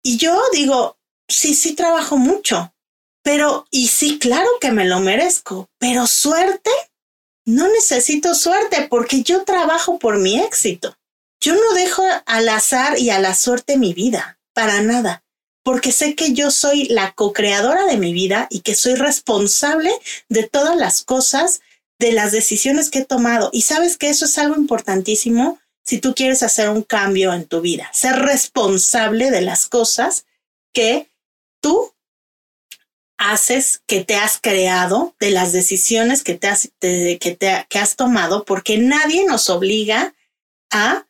Y 0.01 0.17
yo 0.17 0.41
digo, 0.53 0.97
sí, 1.27 1.53
sí 1.55 1.75
trabajo 1.75 2.17
mucho, 2.17 2.73
pero, 3.31 3.67
y 3.69 3.89
sí, 3.89 4.17
claro 4.17 4.49
que 4.59 4.71
me 4.71 4.85
lo 4.85 5.01
merezco, 5.01 5.69
pero 5.77 6.07
suerte, 6.07 6.71
no 7.45 7.67
necesito 7.67 8.33
suerte 8.33 8.87
porque 8.89 9.21
yo 9.21 9.43
trabajo 9.43 9.99
por 9.99 10.17
mi 10.17 10.39
éxito. 10.39 10.97
Yo 11.39 11.53
no 11.53 11.73
dejo 11.75 12.01
al 12.25 12.49
azar 12.49 12.97
y 12.97 13.11
a 13.11 13.19
la 13.19 13.35
suerte 13.35 13.77
mi 13.77 13.93
vida, 13.93 14.39
para 14.55 14.81
nada, 14.81 15.23
porque 15.63 15.91
sé 15.91 16.15
que 16.15 16.33
yo 16.33 16.49
soy 16.49 16.85
la 16.85 17.11
co-creadora 17.11 17.85
de 17.85 17.97
mi 17.97 18.13
vida 18.13 18.47
y 18.49 18.61
que 18.61 18.73
soy 18.73 18.95
responsable 18.95 19.91
de 20.27 20.47
todas 20.47 20.75
las 20.75 21.03
cosas, 21.03 21.61
de 21.99 22.13
las 22.13 22.31
decisiones 22.31 22.89
que 22.89 22.99
he 22.99 23.05
tomado. 23.05 23.51
Y 23.53 23.61
sabes 23.61 23.95
que 23.95 24.09
eso 24.09 24.25
es 24.25 24.39
algo 24.39 24.55
importantísimo 24.55 25.59
si 25.85 25.99
tú 25.99 26.15
quieres 26.15 26.41
hacer 26.41 26.67
un 26.67 26.81
cambio 26.81 27.31
en 27.31 27.45
tu 27.45 27.61
vida, 27.61 27.91
ser 27.93 28.15
responsable 28.15 29.29
de 29.29 29.41
las 29.41 29.67
cosas 29.67 30.25
que 30.73 31.11
tú 31.61 31.93
haces 33.19 33.83
que 33.85 34.03
te 34.03 34.15
has 34.15 34.39
creado, 34.41 35.13
de 35.19 35.29
las 35.29 35.51
decisiones 35.51 36.23
que 36.23 36.35
te 36.35 36.47
has, 36.47 36.71
que 36.79 37.37
te, 37.37 37.67
que 37.69 37.77
has 37.77 37.95
tomado, 37.97 38.45
porque 38.45 38.77
nadie 38.77 39.25
nos 39.25 39.49
obliga 39.49 40.15
a 40.71 41.05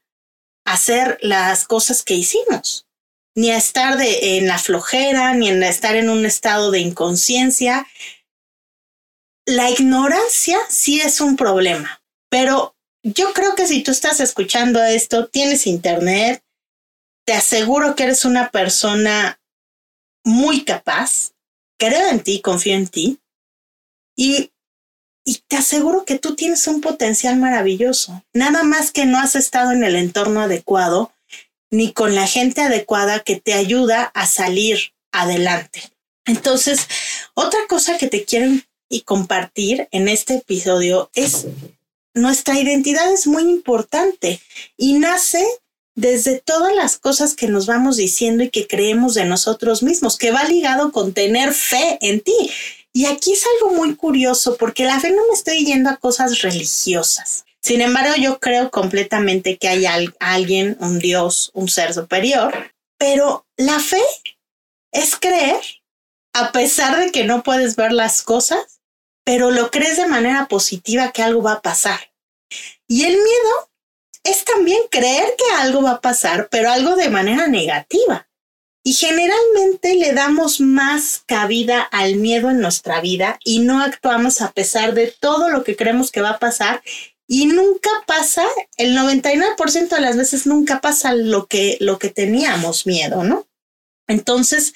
hacer 0.65 1.19
las 1.21 1.65
cosas 1.65 2.03
que 2.03 2.15
hicimos, 2.15 2.87
ni 3.35 3.51
a 3.51 3.57
estar 3.57 3.97
de, 3.97 4.37
en 4.37 4.47
la 4.47 4.57
flojera, 4.57 5.35
ni 5.35 5.49
a 5.49 5.69
estar 5.69 5.95
en 5.95 6.09
un 6.09 6.25
estado 6.25 6.71
de 6.71 6.79
inconsciencia. 6.79 7.87
La 9.45 9.69
ignorancia 9.69 10.57
sí 10.67 10.99
es 10.99 11.21
un 11.21 11.37
problema, 11.37 12.01
pero 12.29 12.75
yo 13.03 13.33
creo 13.33 13.53
que 13.53 13.67
si 13.67 13.83
tú 13.83 13.91
estás 13.91 14.19
escuchando 14.19 14.83
esto, 14.83 15.27
tienes 15.27 15.67
internet, 15.67 16.43
te 17.23 17.33
aseguro 17.33 17.95
que 17.95 18.03
eres 18.03 18.25
una 18.25 18.49
persona 18.49 19.39
muy 20.23 20.65
capaz, 20.65 21.33
creo 21.79 22.09
en 22.09 22.19
ti, 22.19 22.41
confío 22.41 22.75
en 22.75 22.88
ti 22.88 23.19
y, 24.15 24.51
y 25.25 25.41
te 25.48 25.55
aseguro 25.55 26.05
que 26.05 26.19
tú 26.19 26.36
tienes 26.36 26.67
un 26.67 26.81
potencial 26.81 27.38
maravilloso. 27.38 28.24
Nada 28.33 28.62
más 28.63 28.91
que 28.91 29.05
no 29.05 29.17
has 29.19 29.36
estado 29.36 29.71
en 29.71 29.83
el 29.83 29.95
entorno 29.95 30.41
adecuado 30.41 31.12
ni 31.71 31.93
con 31.93 32.13
la 32.15 32.27
gente 32.27 32.62
adecuada 32.62 33.21
que 33.21 33.39
te 33.39 33.53
ayuda 33.53 34.03
a 34.13 34.25
salir 34.27 34.93
adelante. 35.12 35.81
Entonces, 36.25 36.88
otra 37.33 37.59
cosa 37.67 37.98
que 37.98 38.07
te 38.07 38.25
quiero 38.25 38.51
y 38.89 39.01
compartir 39.01 39.88
en 39.91 40.07
este 40.07 40.36
episodio 40.36 41.09
es 41.13 41.48
nuestra 42.13 42.59
identidad 42.59 43.12
es 43.12 43.27
muy 43.27 43.43
importante 43.43 44.41
y 44.77 44.93
nace 44.93 45.45
desde 46.00 46.39
todas 46.39 46.74
las 46.75 46.98
cosas 46.98 47.36
que 47.36 47.48
nos 47.48 47.65
vamos 47.65 47.98
diciendo 47.98 48.44
y 48.44 48.50
que 48.50 48.68
creemos 48.68 49.15
de 49.15 49.25
nosotros 49.25 49.84
mismos, 49.84 50.18
que 50.18 50.32
va 50.32 50.46
ligado 50.46 50.94
con 50.94 51.13
tener 51.13 51.53
fe 51.53 51.98
en 52.01 52.22
ti. 52.22 52.51
Y 52.94 53.06
aquí 53.06 53.34
es 53.34 53.44
algo 53.56 53.75
muy 53.75 53.96
curioso 53.96 54.56
porque 54.56 54.86
la 54.86 55.00
fe 55.00 55.12
no 55.12 55.27
me 55.27 55.34
estoy 55.34 55.65
yendo 55.65 55.89
a 55.89 55.98
cosas 55.98 56.41
religiosas. 56.41 57.44
Sin 57.62 57.82
embargo, 57.82 58.13
yo 58.18 58.39
creo 58.39 58.72
completamente 58.72 59.58
que 59.58 59.68
hay 59.68 59.86
alguien, 60.20 60.77
un 60.79 61.00
Dios, 61.00 61.51
un 61.53 61.68
ser 61.68 61.94
superior, 61.94 62.72
pero 62.98 63.46
la 63.58 63.79
fe 63.79 64.01
es 64.94 65.18
creer 65.18 65.60
a 66.34 66.53
pesar 66.53 66.98
de 66.98 67.12
que 67.12 67.25
no 67.25 67.44
puedes 67.44 67.75
ver 67.75 67.91
las 67.91 68.22
cosas, 68.22 68.79
pero 69.25 69.51
lo 69.51 69.70
crees 69.70 69.98
de 69.98 70.08
manera 70.08 70.48
positiva 70.48 71.12
que 71.12 71.24
algo 71.24 71.41
va 71.41 71.53
a 71.53 71.62
pasar. 71.62 72.00
Y 72.88 73.03
el 73.03 73.12
miedo 73.12 73.70
es 74.29 74.45
también 74.45 74.79
creer 74.89 75.33
que 75.38 75.55
algo 75.57 75.81
va 75.81 75.91
a 75.91 76.01
pasar, 76.01 76.50
pero 76.50 76.71
algo 76.71 76.95
de 76.95 77.09
manera 77.09 77.48
negativa. 77.48 78.27
Y 78.83 78.93
generalmente 78.93 79.95
le 79.95 80.13
damos 80.13 80.62
más 80.62 81.24
cabida 81.25 81.81
al 81.81 82.15
miedo 82.15 82.50
en 82.50 82.62
nuestra 82.62 83.01
vida 83.01 83.39
y 83.43 83.59
no 83.59 83.81
actuamos 83.81 84.41
a 84.41 84.51
pesar 84.51 84.93
de 84.93 85.13
todo 85.19 85.50
lo 85.50 85.63
que 85.63 85.75
creemos 85.75 86.12
que 86.12 86.21
va 86.21 86.31
a 86.31 86.39
pasar 86.39 86.81
y 87.31 87.45
nunca 87.45 87.91
pasa, 88.07 88.48
el 88.77 88.98
99% 88.98 89.89
de 89.89 90.01
las 90.01 90.17
veces 90.17 90.48
nunca 90.48 90.81
pasa 90.81 91.13
lo 91.13 91.45
que, 91.45 91.77
lo 91.79 92.00
que 92.00 92.09
teníamos 92.09 92.88
miedo, 92.88 93.24
¿no? 93.24 93.48
Entonces, 94.07 94.74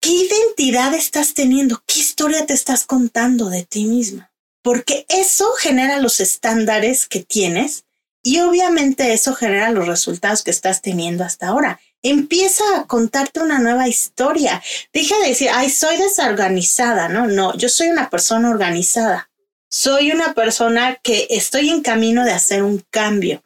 ¿qué 0.00 0.08
identidad 0.08 0.94
estás 0.94 1.34
teniendo? 1.34 1.82
¿Qué 1.86 2.00
historia 2.00 2.46
te 2.46 2.54
estás 2.54 2.86
contando 2.86 3.50
de 3.50 3.64
ti 3.64 3.84
misma? 3.84 4.32
Porque 4.62 5.04
eso 5.10 5.52
genera 5.58 6.00
los 6.00 6.20
estándares 6.20 7.06
que 7.06 7.20
tienes 7.22 7.84
y 8.26 8.40
obviamente 8.40 9.12
eso 9.12 9.36
genera 9.36 9.70
los 9.70 9.86
resultados 9.86 10.42
que 10.42 10.50
estás 10.50 10.82
teniendo 10.82 11.22
hasta 11.22 11.46
ahora. 11.46 11.78
Empieza 12.02 12.64
a 12.74 12.84
contarte 12.88 13.38
una 13.38 13.60
nueva 13.60 13.86
historia. 13.86 14.60
Deja 14.92 15.16
de 15.20 15.28
decir, 15.28 15.48
ay, 15.54 15.70
soy 15.70 15.96
desorganizada. 15.96 17.08
No, 17.08 17.28
no, 17.28 17.56
yo 17.56 17.68
soy 17.68 17.86
una 17.86 18.10
persona 18.10 18.50
organizada. 18.50 19.30
Soy 19.70 20.10
una 20.10 20.34
persona 20.34 20.96
que 21.04 21.28
estoy 21.30 21.70
en 21.70 21.82
camino 21.82 22.24
de 22.24 22.32
hacer 22.32 22.64
un 22.64 22.84
cambio. 22.90 23.44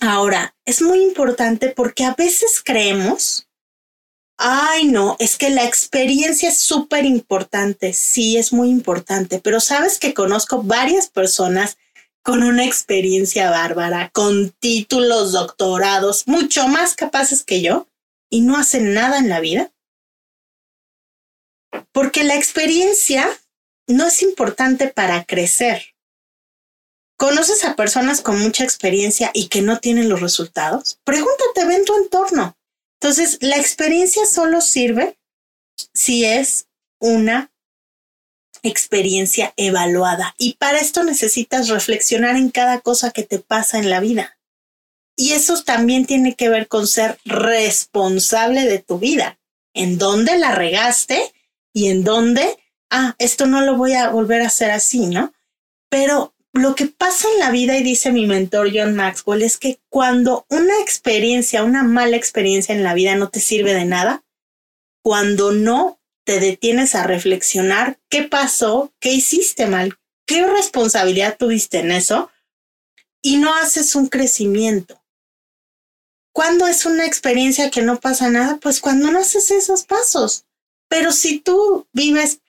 Ahora, 0.00 0.54
es 0.64 0.80
muy 0.80 1.02
importante 1.02 1.70
porque 1.70 2.04
a 2.04 2.14
veces 2.14 2.62
creemos, 2.64 3.48
Ay, 4.42 4.84
no, 4.84 5.16
es 5.18 5.36
que 5.36 5.50
la 5.50 5.64
experiencia 5.64 6.50
es 6.50 6.60
súper 6.62 7.04
importante, 7.04 7.92
sí, 7.92 8.38
es 8.38 8.54
muy 8.54 8.70
importante, 8.70 9.38
pero 9.38 9.60
sabes 9.60 9.98
que 9.98 10.14
conozco 10.14 10.62
varias 10.62 11.08
personas 11.08 11.76
con 12.22 12.42
una 12.42 12.64
experiencia 12.64 13.50
bárbara, 13.50 14.10
con 14.12 14.50
títulos, 14.50 15.32
doctorados, 15.32 16.26
mucho 16.26 16.68
más 16.68 16.94
capaces 16.94 17.42
que 17.42 17.62
yo, 17.62 17.86
y 18.28 18.42
no 18.42 18.56
hacen 18.56 18.94
nada 18.94 19.18
en 19.18 19.28
la 19.28 19.40
vida. 19.40 19.72
Porque 21.92 22.24
la 22.24 22.36
experiencia 22.36 23.28
no 23.86 24.06
es 24.06 24.22
importante 24.22 24.88
para 24.88 25.24
crecer. 25.24 25.94
¿Conoces 27.16 27.64
a 27.64 27.76
personas 27.76 28.22
con 28.22 28.40
mucha 28.40 28.64
experiencia 28.64 29.30
y 29.34 29.48
que 29.48 29.60
no 29.60 29.78
tienen 29.78 30.08
los 30.08 30.20
resultados? 30.20 30.98
Pregúntate, 31.04 31.66
ve 31.66 31.74
en 31.74 31.84
tu 31.84 31.94
entorno. 31.96 32.56
Entonces, 33.00 33.38
la 33.40 33.56
experiencia 33.56 34.24
solo 34.26 34.60
sirve 34.60 35.18
si 35.92 36.24
es 36.24 36.66
una 36.98 37.50
experiencia 38.62 39.52
evaluada. 39.56 40.34
Y 40.38 40.54
para 40.54 40.78
esto 40.78 41.04
necesitas 41.04 41.68
reflexionar 41.68 42.36
en 42.36 42.50
cada 42.50 42.80
cosa 42.80 43.10
que 43.10 43.22
te 43.22 43.38
pasa 43.38 43.78
en 43.78 43.90
la 43.90 44.00
vida. 44.00 44.38
Y 45.16 45.32
eso 45.32 45.62
también 45.62 46.06
tiene 46.06 46.34
que 46.34 46.48
ver 46.48 46.66
con 46.66 46.86
ser 46.86 47.18
responsable 47.24 48.64
de 48.64 48.78
tu 48.78 48.98
vida. 48.98 49.38
En 49.74 49.98
dónde 49.98 50.38
la 50.38 50.54
regaste 50.54 51.32
y 51.72 51.88
en 51.88 52.04
dónde, 52.04 52.56
ah, 52.90 53.14
esto 53.18 53.46
no 53.46 53.60
lo 53.60 53.76
voy 53.76 53.92
a 53.92 54.08
volver 54.08 54.42
a 54.42 54.46
hacer 54.46 54.70
así, 54.70 55.06
¿no? 55.06 55.32
Pero 55.90 56.34
lo 56.52 56.74
que 56.74 56.86
pasa 56.86 57.28
en 57.32 57.38
la 57.38 57.50
vida, 57.50 57.76
y 57.76 57.82
dice 57.82 58.10
mi 58.10 58.26
mentor 58.26 58.70
John 58.74 58.96
Maxwell, 58.96 59.42
es 59.42 59.56
que 59.56 59.78
cuando 59.88 60.46
una 60.48 60.80
experiencia, 60.80 61.62
una 61.62 61.82
mala 61.82 62.16
experiencia 62.16 62.74
en 62.74 62.82
la 62.82 62.94
vida 62.94 63.14
no 63.14 63.28
te 63.28 63.40
sirve 63.40 63.74
de 63.74 63.84
nada, 63.84 64.24
cuando 65.02 65.52
no 65.52 65.99
te 66.30 66.38
detienes 66.38 66.94
a 66.94 67.02
reflexionar 67.02 67.98
qué 68.08 68.22
pasó, 68.22 68.92
qué 69.00 69.10
hiciste 69.10 69.66
mal, 69.66 69.98
qué 70.28 70.46
responsabilidad 70.46 71.36
tuviste 71.36 71.80
en 71.80 71.90
eso, 71.90 72.30
y 73.20 73.38
no 73.38 73.52
haces 73.56 73.96
un 73.96 74.06
crecimiento. 74.06 75.02
¿Cuándo 76.32 76.68
es 76.68 76.86
una 76.86 77.04
experiencia 77.04 77.68
que 77.68 77.82
no 77.82 77.98
pasa 77.98 78.30
nada? 78.30 78.58
Pues 78.58 78.80
cuando 78.80 79.10
no 79.10 79.18
haces 79.18 79.50
esos 79.50 79.82
pasos. 79.82 80.44
Pero 80.88 81.10
si 81.10 81.40
tú 81.40 81.88
vives 81.92 82.42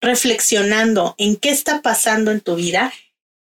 reflexionando 0.00 1.14
en 1.16 1.36
qué 1.36 1.50
está 1.50 1.80
pasando 1.80 2.32
en 2.32 2.40
tu 2.40 2.56
vida, 2.56 2.92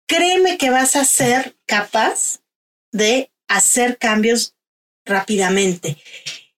créeme 0.07 0.57
que 0.57 0.69
vas 0.69 0.95
a 0.95 1.03
ser 1.03 1.57
capaz 1.65 2.39
de 2.93 3.29
hacer 3.49 3.97
cambios 3.97 4.55
rápidamente. 5.03 5.97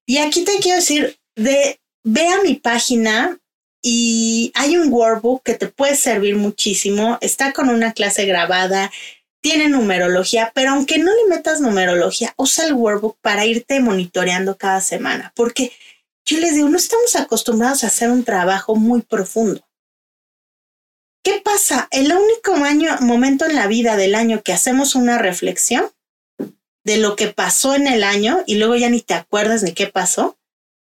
Y 0.05 0.19
aquí 0.19 0.43
te 0.43 0.59
quiero 0.59 0.75
decir, 0.75 1.19
de, 1.35 1.79
ve 2.03 2.27
a 2.27 2.41
mi 2.41 2.55
página 2.55 3.39
y 3.81 4.51
hay 4.55 4.77
un 4.77 4.91
workbook 4.91 5.43
que 5.43 5.55
te 5.55 5.67
puede 5.67 5.95
servir 5.95 6.35
muchísimo. 6.35 7.17
Está 7.21 7.51
con 7.51 7.69
una 7.69 7.93
clase 7.93 8.25
grabada, 8.25 8.91
tiene 9.41 9.67
numerología, 9.67 10.51
pero 10.55 10.71
aunque 10.71 10.99
no 10.99 11.11
le 11.11 11.35
metas 11.35 11.59
numerología, 11.59 12.33
usa 12.37 12.65
el 12.65 12.73
workbook 12.73 13.17
para 13.21 13.45
irte 13.45 13.81
monitoreando 13.81 14.57
cada 14.57 14.79
semana, 14.79 15.33
porque 15.35 15.73
yo 16.25 16.39
les 16.39 16.55
digo, 16.55 16.69
no 16.69 16.77
estamos 16.77 17.15
acostumbrados 17.17 17.83
a 17.83 17.87
hacer 17.87 18.09
un 18.09 18.23
trabajo 18.23 18.75
muy 18.75 19.01
profundo. 19.01 19.61
¿Qué 21.23 21.41
pasa? 21.43 21.87
El 21.91 22.13
único 22.13 22.53
año, 22.55 22.97
momento 23.01 23.45
en 23.45 23.55
la 23.55 23.67
vida 23.67 23.97
del 23.97 24.15
año 24.15 24.41
que 24.43 24.53
hacemos 24.53 24.95
una 24.95 25.17
reflexión 25.17 25.85
de 26.85 26.97
lo 26.97 27.15
que 27.15 27.27
pasó 27.27 27.75
en 27.75 27.87
el 27.87 28.03
año 28.03 28.43
y 28.45 28.55
luego 28.55 28.75
ya 28.75 28.89
ni 28.89 29.01
te 29.01 29.13
acuerdas 29.13 29.61
de 29.61 29.73
qué 29.73 29.87
pasó, 29.87 30.37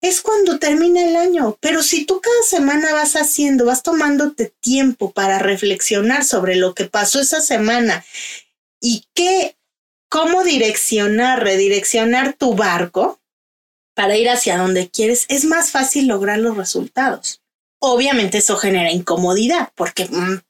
es 0.05 0.21
cuando 0.21 0.59
termina 0.59 1.03
el 1.03 1.17
año. 1.17 1.57
Pero 1.61 1.83
si 1.83 2.05
tú 2.05 2.21
cada 2.21 2.43
semana 2.47 2.93
vas 2.93 3.17
haciendo, 3.17 3.64
vas 3.64 3.83
tomándote 3.83 4.53
tiempo 4.61 5.12
para 5.12 5.38
reflexionar 5.38 6.25
sobre 6.25 6.57
lo 6.57 6.75
que 6.75 6.85
pasó 6.85 7.21
esa 7.21 7.40
semana 7.40 8.05
y 8.83 9.07
qué, 9.14 9.57
cómo 10.11 10.45
direccionar, 10.45 11.43
redireccionar 11.43 12.35
tu 12.35 12.55
barco 12.55 13.19
para 13.95 14.19
ir 14.19 14.29
hacia 14.29 14.59
donde 14.59 14.90
quieres, 14.90 15.25
es 15.29 15.47
más 15.47 15.71
fácil 15.71 16.07
lograr 16.07 16.38
los 16.38 16.59
resultados. 16.59 17.40
Obviamente 17.79 18.38
eso 18.38 18.59
genera 18.59 18.90
incomodidad 18.90 19.73
porque 19.75 20.05
mm, 20.05 20.40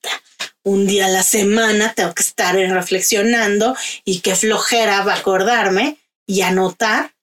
un 0.65 0.87
día 0.89 1.07
a 1.07 1.11
la 1.11 1.23
semana 1.23 1.93
tengo 1.95 2.13
que 2.13 2.23
estar 2.25 2.57
reflexionando 2.57 3.77
y 4.05 4.19
qué 4.19 4.35
flojera 4.35 5.05
va 5.05 5.15
a 5.15 5.19
acordarme 5.19 5.99
y 6.27 6.41
anotar, 6.41 7.14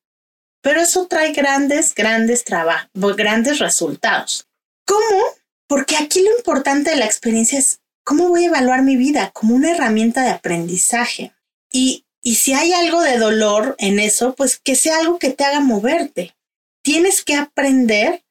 pero 0.62 0.82
eso 0.82 1.08
trae 1.08 1.32
grandes, 1.32 1.94
grandes 1.96 2.44
trabajos, 2.44 2.90
grandes 3.16 3.60
resultados. 3.60 4.48
¿Cómo? 4.86 5.24
Porque 5.68 5.96
aquí 5.96 6.22
lo 6.22 6.38
importante 6.38 6.92
de 6.92 6.98
la 6.98 7.06
experiencia 7.06 7.60
es 7.60 7.82
cómo 8.04 8.30
voy 8.30 8.46
a 8.46 8.48
evaluar 8.48 8.84
mi 8.84 8.96
vida 8.96 9.32
como 9.32 9.56
una 9.56 9.72
herramienta 9.72 10.24
de 10.24 10.32
aprendizaje. 10.32 11.34
Y, 11.72 12.06
y 12.22 12.36
si 12.36 12.54
hay 12.54 12.74
algo 12.74 13.02
de 13.02 13.18
dolor 13.18 13.76
en 13.80 14.00
eso, 14.00 14.36
pues 14.36 14.60
que 14.60 14.76
sea 14.76 15.00
algo 15.00 15.18
que 15.20 15.30
te 15.30 15.44
haga 15.44 15.60
moverte. 15.60 16.36
Tienes 16.84 17.24
que 17.24 17.36
aprender 17.36 18.24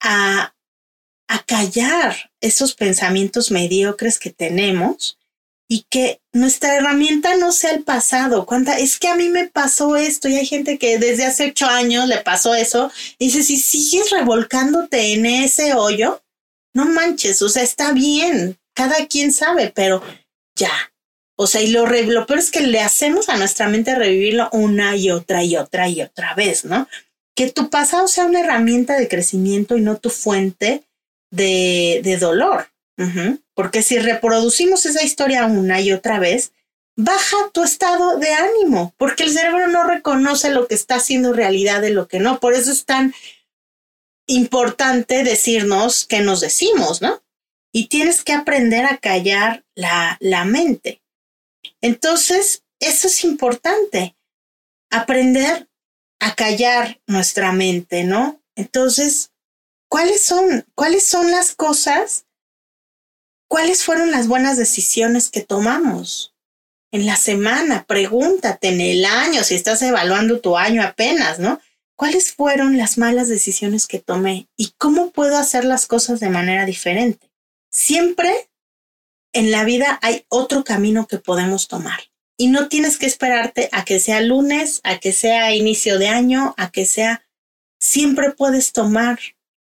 a 0.00 0.54
a 1.28 1.42
callar 1.42 2.32
esos 2.40 2.74
pensamientos 2.74 3.50
mediocres 3.50 4.18
que 4.18 4.30
tenemos 4.30 5.17
y 5.68 5.84
que 5.90 6.22
nuestra 6.32 6.76
herramienta 6.76 7.36
no 7.36 7.52
sea 7.52 7.72
el 7.72 7.84
pasado. 7.84 8.46
Cuánta, 8.46 8.78
es 8.78 8.98
que 8.98 9.08
a 9.08 9.14
mí 9.14 9.28
me 9.28 9.46
pasó 9.46 9.96
esto 9.96 10.28
y 10.28 10.36
hay 10.36 10.46
gente 10.46 10.78
que 10.78 10.98
desde 10.98 11.26
hace 11.26 11.50
ocho 11.50 11.66
años 11.66 12.08
le 12.08 12.18
pasó 12.18 12.54
eso. 12.54 12.90
Y 13.18 13.26
dice, 13.26 13.42
si 13.42 13.58
sigues 13.58 14.10
revolcándote 14.10 15.12
en 15.12 15.26
ese 15.26 15.74
hoyo, 15.74 16.22
no 16.74 16.86
manches, 16.86 17.42
o 17.42 17.50
sea, 17.50 17.62
está 17.62 17.92
bien, 17.92 18.58
cada 18.74 19.06
quien 19.06 19.30
sabe, 19.30 19.70
pero 19.74 20.02
ya. 20.56 20.72
O 21.36 21.46
sea, 21.46 21.60
y 21.60 21.68
lo, 21.68 21.86
lo 21.86 22.26
peor 22.26 22.38
es 22.38 22.50
que 22.50 22.62
le 22.62 22.80
hacemos 22.80 23.28
a 23.28 23.36
nuestra 23.36 23.68
mente 23.68 23.94
revivirlo 23.94 24.48
una 24.52 24.96
y 24.96 25.10
otra 25.10 25.44
y 25.44 25.56
otra 25.56 25.88
y 25.88 26.00
otra 26.00 26.34
vez, 26.34 26.64
¿no? 26.64 26.88
Que 27.36 27.50
tu 27.50 27.68
pasado 27.68 28.08
sea 28.08 28.24
una 28.24 28.40
herramienta 28.40 28.98
de 28.98 29.06
crecimiento 29.06 29.76
y 29.76 29.82
no 29.82 29.98
tu 29.98 30.10
fuente 30.10 30.82
de, 31.30 32.18
dolor. 32.18 32.68
Porque 33.58 33.82
si 33.82 33.98
reproducimos 33.98 34.86
esa 34.86 35.02
historia 35.02 35.44
una 35.46 35.80
y 35.80 35.90
otra 35.90 36.20
vez, 36.20 36.52
baja 36.94 37.36
tu 37.52 37.64
estado 37.64 38.16
de 38.16 38.32
ánimo, 38.32 38.94
porque 38.96 39.24
el 39.24 39.32
cerebro 39.32 39.66
no 39.66 39.82
reconoce 39.82 40.50
lo 40.50 40.68
que 40.68 40.76
está 40.76 40.94
haciendo 40.94 41.32
realidad 41.32 41.80
de 41.80 41.90
lo 41.90 42.06
que 42.06 42.20
no. 42.20 42.38
Por 42.38 42.54
eso 42.54 42.70
es 42.70 42.84
tan 42.84 43.12
importante 44.28 45.24
decirnos 45.24 46.06
qué 46.06 46.20
nos 46.20 46.40
decimos, 46.40 47.02
¿no? 47.02 47.20
Y 47.72 47.88
tienes 47.88 48.22
que 48.22 48.32
aprender 48.32 48.84
a 48.84 48.98
callar 48.98 49.64
la, 49.74 50.18
la 50.20 50.44
mente. 50.44 51.02
Entonces, 51.80 52.62
eso 52.78 53.08
es 53.08 53.24
importante, 53.24 54.14
aprender 54.88 55.68
a 56.20 56.36
callar 56.36 57.00
nuestra 57.08 57.50
mente, 57.50 58.04
¿no? 58.04 58.40
Entonces, 58.54 59.32
¿cuáles 59.88 60.24
son, 60.24 60.64
cuáles 60.76 61.04
son 61.04 61.32
las 61.32 61.56
cosas? 61.56 62.27
¿Cuáles 63.48 63.82
fueron 63.82 64.10
las 64.10 64.28
buenas 64.28 64.58
decisiones 64.58 65.30
que 65.30 65.40
tomamos? 65.40 66.34
En 66.92 67.06
la 67.06 67.16
semana, 67.16 67.84
pregúntate 67.86 68.68
en 68.68 68.80
el 68.80 69.04
año, 69.06 69.42
si 69.42 69.54
estás 69.54 69.80
evaluando 69.80 70.40
tu 70.40 70.58
año 70.58 70.82
apenas, 70.82 71.38
¿no? 71.38 71.60
¿Cuáles 71.96 72.32
fueron 72.32 72.76
las 72.76 72.98
malas 72.98 73.28
decisiones 73.28 73.86
que 73.86 73.98
tomé 73.98 74.48
y 74.56 74.74
cómo 74.78 75.10
puedo 75.10 75.36
hacer 75.38 75.64
las 75.64 75.86
cosas 75.86 76.20
de 76.20 76.28
manera 76.28 76.66
diferente? 76.66 77.30
Siempre 77.70 78.50
en 79.32 79.50
la 79.50 79.64
vida 79.64 79.98
hay 80.02 80.24
otro 80.28 80.62
camino 80.62 81.06
que 81.06 81.18
podemos 81.18 81.68
tomar 81.68 82.00
y 82.36 82.48
no 82.48 82.68
tienes 82.68 82.98
que 82.98 83.06
esperarte 83.06 83.68
a 83.72 83.84
que 83.84 83.98
sea 83.98 84.20
lunes, 84.20 84.80
a 84.84 84.98
que 84.98 85.12
sea 85.12 85.54
inicio 85.54 85.98
de 85.98 86.08
año, 86.08 86.54
a 86.56 86.70
que 86.70 86.86
sea... 86.86 87.24
Siempre 87.80 88.32
puedes 88.32 88.72
tomar 88.72 89.18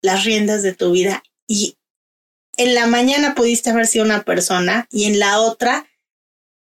las 0.02 0.24
riendas 0.24 0.62
de 0.62 0.74
tu 0.74 0.92
vida 0.92 1.22
y 1.46 1.76
en 2.56 2.74
la 2.74 2.86
mañana 2.86 3.34
pudiste 3.34 3.70
haber 3.70 3.86
sido 3.86 4.04
una 4.04 4.24
persona 4.24 4.86
y 4.90 5.04
en 5.04 5.18
la 5.18 5.40
otra, 5.40 5.86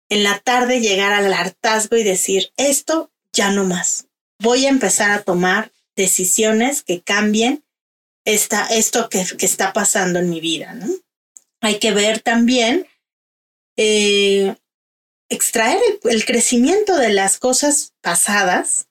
en 0.08 0.22
la 0.22 0.38
tarde 0.38 0.80
llegar 0.80 1.12
al 1.12 1.32
hartazgo 1.32 1.96
y 1.96 2.02
decir, 2.02 2.52
esto 2.56 3.12
ya 3.32 3.50
no 3.50 3.64
más. 3.64 4.08
Voy 4.38 4.66
a 4.66 4.70
empezar 4.70 5.10
a 5.10 5.22
tomar 5.22 5.72
decisiones 5.96 6.82
que 6.82 7.02
cambien 7.02 7.64
esta, 8.24 8.66
esto 8.66 9.08
que, 9.08 9.24
está 9.40 9.72
pasando 9.72 10.18
en 10.18 10.30
mi 10.30 10.40
vida. 10.40 10.74
Hay 11.60 11.78
que 11.78 11.92
ver 11.92 12.20
también, 12.20 12.86
eh, 13.76 14.56
extraer 15.28 15.80
el 16.04 16.24
crecimiento 16.24 16.96
de 16.96 17.12
las 17.12 17.38
cosas 17.38 17.94
pasadas 18.00 18.88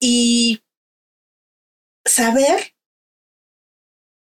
y 0.00 0.62
saber 2.04 2.71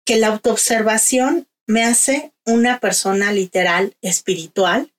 que 0.06 0.18
la 0.18 0.28
autoobservación 0.28 1.48
me 1.66 1.84
hace 1.84 2.34
una 2.46 2.80
persona 2.80 3.32
literal 3.32 3.96
espiritual 4.02 4.94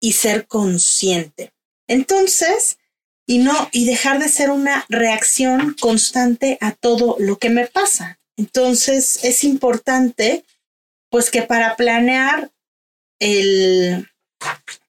y 0.00 0.12
ser 0.12 0.46
consciente. 0.46 1.52
Entonces, 1.86 2.78
y 3.26 3.38
no, 3.38 3.68
y 3.72 3.86
dejar 3.86 4.18
de 4.18 4.28
ser 4.28 4.50
una 4.50 4.84
reacción 4.88 5.74
constante 5.80 6.58
a 6.60 6.72
todo 6.72 7.16
lo 7.18 7.38
que 7.38 7.50
me 7.50 7.66
pasa. 7.66 8.18
Entonces 8.36 9.24
es 9.24 9.44
importante, 9.44 10.44
pues 11.10 11.30
que 11.30 11.42
para 11.42 11.76
planear 11.76 12.50
el, 13.20 14.08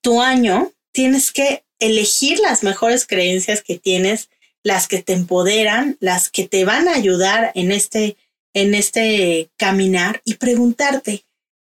tu 0.01 0.21
año, 0.21 0.71
tienes 0.91 1.31
que 1.31 1.63
elegir 1.79 2.39
las 2.39 2.63
mejores 2.63 3.05
creencias 3.05 3.61
que 3.61 3.77
tienes, 3.77 4.29
las 4.63 4.87
que 4.87 5.03
te 5.03 5.13
empoderan, 5.13 5.97
las 5.99 6.29
que 6.29 6.47
te 6.47 6.65
van 6.65 6.87
a 6.87 6.95
ayudar 6.95 7.51
en 7.55 7.71
este, 7.71 8.15
en 8.53 8.75
este 8.75 9.51
caminar 9.57 10.21
y 10.25 10.35
preguntarte, 10.35 11.25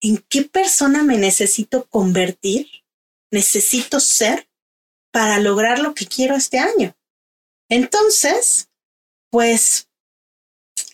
¿en 0.01 0.17
qué 0.29 0.43
persona 0.43 1.03
me 1.03 1.17
necesito 1.17 1.85
convertir? 1.85 2.67
¿Necesito 3.31 3.99
ser 3.99 4.49
para 5.11 5.39
lograr 5.39 5.79
lo 5.79 5.93
que 5.93 6.05
quiero 6.05 6.35
este 6.35 6.59
año? 6.59 6.95
Entonces, 7.69 8.69
pues 9.29 9.89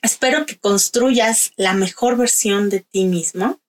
espero 0.01 0.45
que 0.45 0.57
construyas 0.57 1.51
la 1.55 1.73
mejor 1.73 2.17
versión 2.17 2.69
de 2.69 2.81
ti 2.81 3.05
mismo 3.05 3.61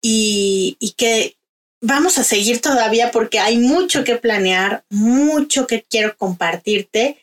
y, 0.00 0.76
y 0.78 0.92
que 0.92 1.36
vamos 1.82 2.16
a 2.16 2.24
seguir 2.24 2.60
todavía 2.60 3.10
porque 3.10 3.38
hay 3.38 3.58
mucho 3.58 4.04
que 4.04 4.16
planear, 4.16 4.84
mucho 4.88 5.66
que 5.66 5.82
quiero 5.82 6.16
compartirte. 6.16 7.18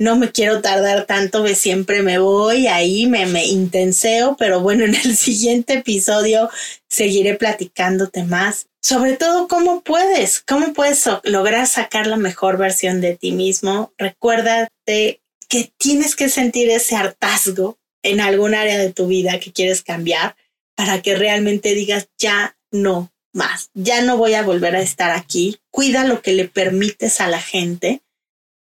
No 0.00 0.16
me 0.16 0.32
quiero 0.32 0.62
tardar 0.62 1.04
tanto, 1.04 1.44
que 1.44 1.54
siempre 1.54 2.02
me 2.02 2.18
voy 2.18 2.68
ahí, 2.68 3.06
me, 3.06 3.26
me 3.26 3.44
intenseo, 3.44 4.34
pero 4.38 4.60
bueno, 4.60 4.84
en 4.86 4.94
el 4.94 5.14
siguiente 5.14 5.74
episodio 5.74 6.48
seguiré 6.88 7.34
platicándote 7.34 8.24
más. 8.24 8.66
Sobre 8.82 9.18
todo, 9.18 9.46
cómo 9.46 9.82
puedes, 9.82 10.40
cómo 10.40 10.72
puedes 10.72 11.04
lograr 11.24 11.66
sacar 11.66 12.06
la 12.06 12.16
mejor 12.16 12.56
versión 12.56 13.02
de 13.02 13.14
ti 13.14 13.32
mismo. 13.32 13.92
Recuérdate 13.98 15.20
que 15.48 15.70
tienes 15.76 16.16
que 16.16 16.30
sentir 16.30 16.70
ese 16.70 16.96
hartazgo 16.96 17.78
en 18.02 18.22
algún 18.22 18.54
área 18.54 18.78
de 18.78 18.94
tu 18.94 19.06
vida 19.06 19.38
que 19.38 19.52
quieres 19.52 19.82
cambiar 19.82 20.34
para 20.76 21.02
que 21.02 21.14
realmente 21.14 21.74
digas, 21.74 22.08
ya 22.16 22.56
no 22.70 23.12
más. 23.34 23.68
Ya 23.74 24.00
no 24.00 24.16
voy 24.16 24.32
a 24.32 24.42
volver 24.42 24.76
a 24.76 24.80
estar 24.80 25.10
aquí. 25.10 25.58
Cuida 25.70 26.04
lo 26.04 26.22
que 26.22 26.32
le 26.32 26.48
permites 26.48 27.20
a 27.20 27.28
la 27.28 27.40
gente. 27.40 28.00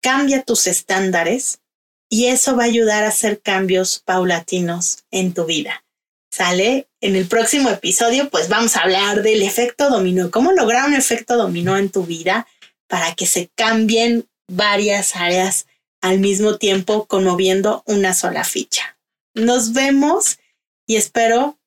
Cambia 0.01 0.43
tus 0.43 0.67
estándares 0.67 1.61
y 2.09 2.27
eso 2.27 2.57
va 2.57 2.65
a 2.65 2.67
ayudar 2.67 3.05
a 3.05 3.09
hacer 3.09 3.41
cambios 3.41 4.01
paulatinos 4.01 5.05
en 5.11 5.35
tu 5.35 5.45
vida. 5.45 5.85
¿Sale? 6.31 6.89
En 7.01 7.17
el 7.17 7.27
próximo 7.27 7.71
episodio, 7.71 8.29
pues 8.31 8.49
vamos 8.49 8.77
a 8.77 8.83
hablar 8.83 9.23
del 9.23 9.43
efecto 9.43 9.91
dominó. 9.91 10.31
¿Cómo 10.31 10.53
lograr 10.53 10.87
un 10.87 10.95
efecto 10.95 11.37
dominó 11.37 11.77
en 11.77 11.91
tu 11.91 12.05
vida 12.05 12.47
para 12.87 13.15
que 13.15 13.27
se 13.27 13.51
cambien 13.55 14.29
varias 14.47 15.17
áreas 15.17 15.67
al 16.01 16.21
mismo 16.21 16.57
tiempo, 16.59 17.07
conmoviendo 17.07 17.83
una 17.87 18.15
sola 18.15 18.45
ficha? 18.45 18.99
Nos 19.35 19.73
vemos 19.73 20.39
y 20.87 20.97
espero 20.97 21.58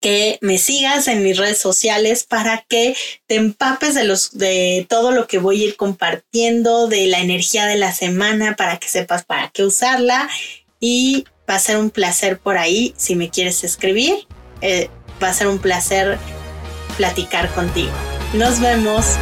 que 0.00 0.38
me 0.40 0.58
sigas 0.58 1.08
en 1.08 1.22
mis 1.22 1.36
redes 1.36 1.58
sociales 1.58 2.24
para 2.24 2.64
que 2.68 2.96
te 3.26 3.36
empapes 3.36 3.94
de 3.94 4.04
los 4.04 4.36
de 4.36 4.86
todo 4.88 5.10
lo 5.10 5.26
que 5.26 5.38
voy 5.38 5.62
a 5.62 5.66
ir 5.66 5.76
compartiendo, 5.76 6.86
de 6.86 7.06
la 7.06 7.20
energía 7.20 7.66
de 7.66 7.76
la 7.76 7.92
semana, 7.92 8.56
para 8.56 8.78
que 8.78 8.88
sepas 8.88 9.24
para 9.24 9.48
qué 9.48 9.64
usarla 9.64 10.28
y 10.80 11.24
va 11.48 11.54
a 11.54 11.60
ser 11.60 11.78
un 11.78 11.90
placer 11.90 12.38
por 12.38 12.58
ahí 12.58 12.94
si 12.96 13.16
me 13.16 13.30
quieres 13.30 13.64
escribir. 13.64 14.26
Eh, 14.60 14.88
va 15.22 15.28
a 15.28 15.34
ser 15.34 15.46
un 15.48 15.58
placer 15.58 16.18
platicar 16.96 17.52
contigo. 17.54 17.92
Nos 18.34 18.60
vemos. 18.60 19.16